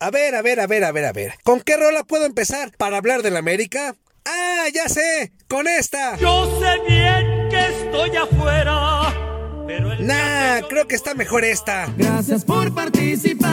A 0.00 0.10
ver, 0.12 0.36
a 0.36 0.42
ver, 0.42 0.60
a 0.60 0.68
ver, 0.68 0.84
a 0.84 0.92
ver, 0.92 1.04
a 1.06 1.12
ver. 1.12 1.34
¿Con 1.42 1.60
qué 1.60 1.76
rola 1.76 2.04
puedo 2.04 2.24
empezar 2.24 2.70
para 2.76 2.98
hablar 2.98 3.22
de 3.22 3.32
la 3.32 3.40
América? 3.40 3.96
Ah, 4.24 4.66
ya 4.72 4.88
sé, 4.88 5.32
con 5.48 5.66
esta. 5.66 6.16
Yo 6.18 6.60
sé 6.60 6.78
bien 6.88 7.48
que 7.50 7.66
estoy 7.66 8.14
afuera, 8.16 9.12
pero 9.66 9.92
el 9.92 10.06
Nah, 10.06 10.60
creo 10.68 10.86
que 10.86 10.94
está 10.94 11.14
mejor 11.14 11.44
esta. 11.44 11.92
Gracias 11.96 12.44
por 12.44 12.72
participar. 12.72 13.50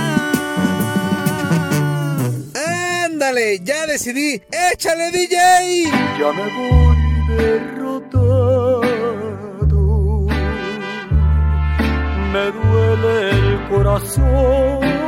Ándale, 3.05 3.59
ya 3.64 3.88
decidí. 3.88 4.39
¡Échale, 4.72 5.09
DJ! 5.09 5.86
Ya 6.20 6.31
me 6.31 6.44
voy 6.53 6.98
derrotado. 7.38 8.81
Me 12.31 12.52
duele 12.52 13.30
el 13.31 13.67
corazón. 13.70 15.05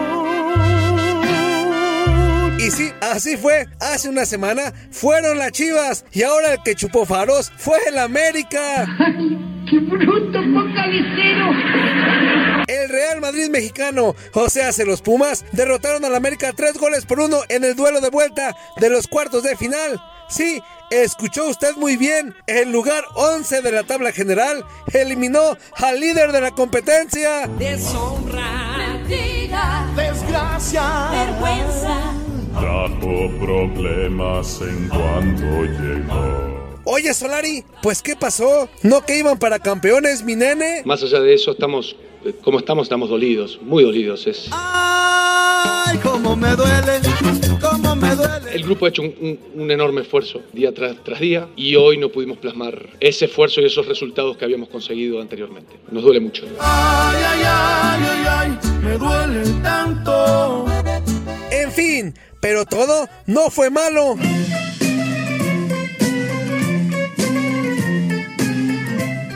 Y 2.67 2.71
sí, 2.71 2.91
así 2.99 3.38
fue. 3.38 3.66
Hace 3.80 4.09
una 4.09 4.26
semana 4.26 4.73
fueron 4.91 5.38
las 5.38 5.53
Chivas 5.53 6.03
y 6.11 6.23
ahora 6.23 6.52
el 6.52 6.64
que 6.64 6.75
chupó 6.75 7.05
faros 7.05 7.50
fue 7.55 7.78
el 7.88 7.97
América. 7.97 8.86
¡Qué 9.69 9.80
bruto 9.80 10.38
focalicero! 10.38 11.52
El 12.67 12.89
Real 12.89 13.22
Madrid 13.22 13.50
mexicano, 13.50 14.16
o 14.33 14.50
sea, 14.50 14.73
se 14.73 14.86
los 14.86 15.02
Pumas, 15.02 15.45
derrotaron 15.53 16.03
al 16.03 16.14
América 16.14 16.52
tres 16.53 16.73
goles 16.73 17.05
por 17.05 17.22
uno 17.22 17.39
en 17.47 17.64
el 17.64 17.73
duelo 17.73 18.02
de 18.02 18.09
vuelta 18.09 18.53
de 18.75 18.89
los 18.89 19.08
cuartos 19.08 19.44
de 19.44 19.55
final. 19.55 20.02
Sí, 20.27 20.61
escuchó 20.92 21.47
usted 21.47 21.73
muy 21.77 21.95
bien. 21.95 22.36
El 22.47 22.73
lugar 22.73 23.05
11 23.16 23.61
de 23.61 23.72
la 23.72 23.83
tabla 23.83 24.11
general 24.11 24.66
eliminó 24.92 25.58
al 25.77 26.02
líder 26.02 26.33
de 26.33 26.42
la 26.42 26.52
competencia. 26.52 27.47
Deshonra, 27.58 28.75
mentira, 28.77 29.88
Desgracia. 29.95 31.09
vergüenza. 31.11 31.97
Trajo 33.00 33.30
problemas 33.40 34.62
en 34.62 34.88
cuanto 34.90 35.44
llegó. 35.64 36.81
Oye, 36.86 37.14
Solari, 37.14 37.64
pues 37.84 38.02
¿qué 38.02 38.16
pasó? 38.16 38.70
¿No 38.84 39.02
que 39.06 39.17
iban 39.20 39.38
para 39.38 39.59
campeones, 39.59 40.23
mi 40.23 40.36
nene? 40.36 40.81
Más 40.86 41.04
allá 41.04 41.20
de 41.20 41.34
eso, 41.34 41.52
estamos, 41.52 41.95
eh, 42.26 42.34
como 42.44 42.59
estamos, 42.59 42.84
estamos 42.86 43.09
dolidos, 43.09 43.59
muy 43.62 43.84
dolidos. 43.84 44.26
Es, 44.26 44.48
Ay, 44.52 45.98
cómo 46.02 46.36
me 46.36 46.56
duele, 46.56 47.02
cómo 47.62 47.95
me 47.95 48.16
duele. 48.16 48.54
el 48.54 48.64
grupo 48.64 48.86
ha 48.86 48.89
hecho 48.89 49.02
un, 49.02 49.14
un- 49.20 49.39
un 49.64 49.72
enorme 49.72 50.02
esfuerzo 50.02 50.42
día 50.54 50.73
tras, 50.73 50.95
tras 51.04 51.20
día 51.20 51.48
y 51.58 51.76
hoy 51.76 51.98
no 51.98 52.09
pudimos 52.09 52.38
plasmar 52.38 52.89
ese 53.02 53.26
esfuerzo 53.26 53.59
y 53.61 53.66
esos 53.66 53.86
resultados 53.86 54.38
que 54.38 54.45
habíamos 54.45 54.70
conseguido 54.70 55.20
anteriormente. 55.22 55.76
Nos 55.92 56.04
duele 56.04 56.22
mucho. 56.22 56.45
Ay, 56.59 57.17
ay, 57.26 57.42
ay, 57.45 58.02
ay, 58.09 58.26
ay, 58.30 58.80
me 58.82 58.98
duele 58.98 59.44
tanto. 59.61 60.66
En 61.52 61.72
fin, 61.72 62.14
pero 62.48 62.66
todo 62.66 63.09
no 63.26 63.50
fue 63.50 63.70
malo. 63.70 64.16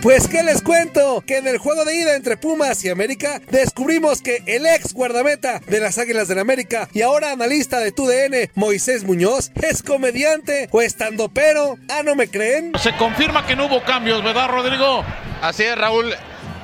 Pues 0.02 0.30
qué 0.30 0.44
les 0.44 0.62
cuento, 0.62 1.22
que 1.28 1.40
en 1.40 1.48
el 1.48 1.58
juego 1.58 1.84
de 1.84 1.94
ida 1.94 2.16
entre 2.16 2.38
Pumas 2.38 2.86
y 2.86 2.90
América 2.90 3.42
descubrimos 3.50 4.22
que 4.22 4.44
el 4.46 4.66
ex 4.66 4.94
guardameta 4.94 5.60
de 5.68 5.82
las 5.82 5.98
Águilas 5.98 6.30
del 6.30 6.40
América 6.40 6.88
y 6.94 7.02
ahora 7.02 7.34
analista 7.34 7.80
de 7.80 7.92
TUDN, 7.92 8.50
Moisés 8.56 9.04
Muñoz, 9.04 9.52
es 9.56 9.84
comediante 9.84 10.70
o 10.72 10.82
estandopero. 10.82 11.78
Ah, 11.90 12.04
¿no 12.06 12.16
me 12.16 12.30
creen? 12.30 12.72
Se 12.80 12.96
confirma 12.96 13.46
que 13.46 13.58
no 13.58 13.66
hubo 13.66 13.84
cambios, 13.84 14.24
¿verdad, 14.24 14.48
Rodrigo? 14.48 15.04
Así 15.42 15.64
es, 15.64 15.78
Raúl. 15.78 16.14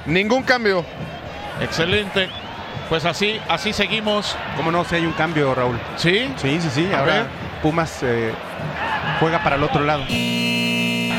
Ningún 0.06 0.44
cambio. 0.44 0.86
Excelente. 1.60 2.30
Pues 2.90 3.06
así, 3.06 3.40
así 3.50 3.74
seguimos. 3.74 4.36
¿Cómo 4.56 4.72
no? 4.72 4.84
Si 4.86 4.96
hay 4.96 5.06
un 5.06 5.14
cambio, 5.14 5.54
Raúl. 5.54 5.78
¿Sí? 5.98 6.30
Sí, 6.38 6.60
sí, 6.62 6.70
sí. 6.72 6.90
A 6.94 7.00
Ahora 7.00 7.14
ver. 7.14 7.26
Pumas 7.62 8.02
eh, 8.04 8.32
juega 9.20 9.44
para 9.44 9.56
el 9.58 9.64
otro 9.64 9.84
lado. 9.84 10.04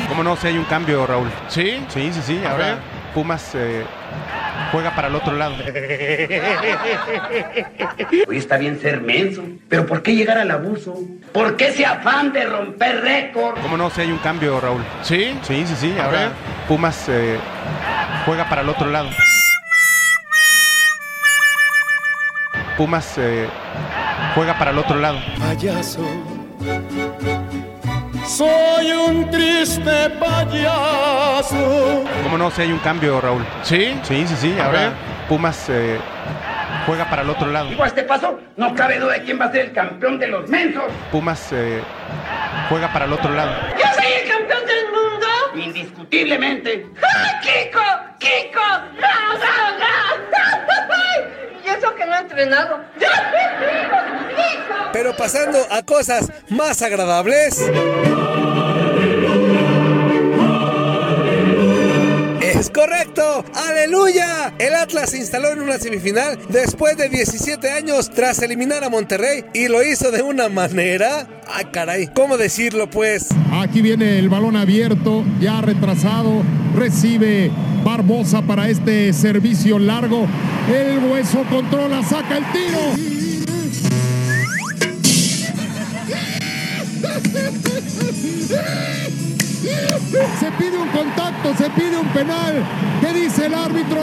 ¿Cómo 0.08 0.22
no? 0.22 0.36
Si 0.36 0.46
hay 0.46 0.56
un 0.56 0.64
cambio, 0.64 1.06
Raúl. 1.06 1.28
¿Sí? 1.48 1.84
Sí, 1.88 2.10
sí, 2.12 2.20
sí. 2.24 2.40
A 2.46 2.52
Ahora 2.52 2.64
ver. 2.66 2.76
Pumas 3.12 3.54
eh, 3.54 3.84
juega 4.72 4.94
para 4.94 5.08
el 5.08 5.14
otro 5.14 5.34
lado. 5.34 5.54
Hoy 8.28 8.36
está 8.36 8.56
bien 8.56 8.80
ser 8.80 9.00
menso, 9.00 9.42
pero 9.68 9.86
¿por 9.86 10.02
qué 10.02 10.14
llegar 10.14 10.38
al 10.38 10.50
abuso? 10.50 10.94
¿Por 11.32 11.56
qué 11.56 11.68
ese 11.68 11.84
afán 11.84 12.32
de 12.32 12.44
romper 12.46 13.00
récord? 13.02 13.58
¿Cómo 13.60 13.76
no? 13.76 13.90
Si 13.90 14.00
hay 14.02 14.10
un 14.12 14.18
cambio, 14.18 14.60
Raúl. 14.60 14.82
¿Sí? 15.02 15.36
Sí, 15.42 15.64
sí, 15.66 15.74
sí. 15.78 15.94
A 15.98 16.04
Ahora 16.04 16.18
ver. 16.20 16.28
Pumas 16.68 17.08
eh, 17.08 17.38
juega 18.24 18.48
para 18.48 18.62
el 18.62 18.68
otro 18.68 18.88
lado. 18.90 19.08
Pumas 22.78 23.18
eh, 23.18 23.48
juega 24.36 24.56
para 24.56 24.70
el 24.70 24.78
otro 24.78 24.96
lado. 25.00 25.18
Payaso. 25.36 26.00
Soy 28.24 28.92
un 28.92 29.28
triste 29.30 30.10
payaso. 30.10 32.04
¿Cómo 32.22 32.38
no? 32.38 32.50
Si 32.52 32.62
hay 32.62 32.70
un 32.70 32.78
cambio, 32.78 33.20
Raúl. 33.20 33.44
¿Sí? 33.62 33.98
Sí, 34.04 34.24
sí, 34.28 34.34
sí. 34.36 34.56
A 34.60 34.66
Ahora 34.66 34.78
ver. 34.80 34.92
Pumas 35.28 35.68
eh, 35.70 35.98
juega 36.86 37.10
para 37.10 37.22
el 37.22 37.30
otro 37.30 37.48
lado. 37.50 37.68
Digo, 37.68 37.82
a 37.82 37.88
este 37.88 38.04
paso, 38.04 38.38
no 38.56 38.72
cabe 38.76 39.00
duda 39.00 39.14
de 39.14 39.22
quién 39.24 39.40
va 39.40 39.46
a 39.46 39.50
ser 39.50 39.66
el 39.66 39.72
campeón 39.72 40.20
de 40.20 40.28
los 40.28 40.48
mensos. 40.48 40.84
Pumas 41.10 41.52
eh, 41.52 41.82
juega 42.68 42.92
para 42.92 43.06
el 43.06 43.12
otro 43.12 43.32
lado. 43.34 43.52
Yo 43.76 43.86
soy 44.00 44.12
el 44.22 44.28
campeón 44.30 44.60
del 44.66 44.84
mundo. 44.92 45.26
Indiscutiblemente. 45.66 46.86
¡Ah! 47.02 47.40
¡Kiko! 47.42 48.07
¿Y 52.18 53.04
eso 53.04 53.12
que 53.28 53.38
no 53.38 53.48
he 53.48 53.60
entrenado? 54.52 54.92
Pero 54.92 55.16
pasando 55.16 55.58
a 55.70 55.82
cosas 55.82 56.30
más 56.48 56.82
agradables. 56.82 57.60
Es 62.68 62.74
correcto, 62.74 63.46
aleluya. 63.54 64.52
El 64.58 64.74
Atlas 64.74 65.08
se 65.10 65.16
instaló 65.16 65.52
en 65.52 65.60
una 65.60 65.78
semifinal 65.78 66.38
después 66.50 66.98
de 66.98 67.08
17 67.08 67.70
años 67.70 68.10
tras 68.10 68.42
eliminar 68.42 68.84
a 68.84 68.90
Monterrey 68.90 69.46
y 69.54 69.68
lo 69.68 69.82
hizo 69.82 70.10
de 70.10 70.20
una 70.20 70.50
manera... 70.50 71.26
Ay 71.46 71.64
caray, 71.72 72.08
¿cómo 72.08 72.36
decirlo 72.36 72.90
pues? 72.90 73.28
Aquí 73.52 73.80
viene 73.80 74.18
el 74.18 74.28
balón 74.28 74.54
abierto, 74.54 75.24
ya 75.40 75.62
retrasado. 75.62 76.42
Recibe 76.76 77.50
Barbosa 77.84 78.42
para 78.42 78.68
este 78.68 79.14
servicio 79.14 79.78
largo. 79.78 80.26
El 80.70 80.98
hueso 81.10 81.44
controla, 81.48 82.02
saca 82.02 82.36
el 82.36 82.44
tiro. 82.52 82.80
Se 89.60 90.50
pide 90.52 90.78
un 90.78 90.88
contacto, 90.88 91.54
se 91.56 91.68
pide 91.70 91.98
un 91.98 92.08
penal. 92.08 92.64
¿Qué 93.00 93.12
dice 93.12 93.46
el 93.46 93.54
árbitro? 93.54 94.00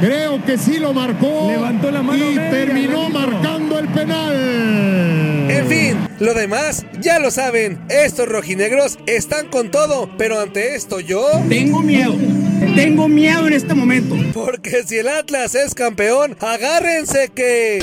Creo 0.00 0.44
que 0.44 0.56
sí 0.56 0.78
lo 0.78 0.94
marcó. 0.94 1.48
Levantó 1.48 1.90
la 1.90 2.02
mano 2.02 2.24
y 2.24 2.36
media, 2.36 2.50
terminó 2.50 3.08
marcando 3.10 3.78
el 3.78 3.88
penal. 3.88 5.48
En 5.50 5.66
fin, 5.66 6.08
lo 6.20 6.34
demás 6.34 6.86
ya 7.00 7.18
lo 7.18 7.32
saben. 7.32 7.80
Estos 7.88 8.28
rojinegros 8.28 8.98
están 9.06 9.48
con 9.48 9.70
todo, 9.70 10.08
pero 10.16 10.38
ante 10.40 10.76
esto 10.76 11.00
yo... 11.00 11.26
Tengo 11.48 11.82
miedo. 11.82 12.14
Tengo 12.76 13.08
miedo 13.08 13.48
en 13.48 13.54
este 13.54 13.74
momento. 13.74 14.14
Porque 14.32 14.84
si 14.84 14.98
el 14.98 15.08
Atlas 15.08 15.56
es 15.56 15.74
campeón, 15.74 16.36
agárrense 16.40 17.30
que... 17.34 17.82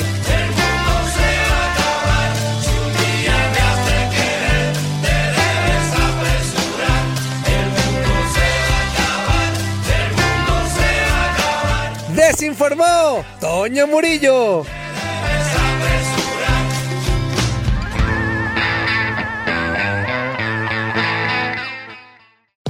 Desinformó 12.65 13.23
Toño 13.39 13.85
Murillo. 13.85 14.65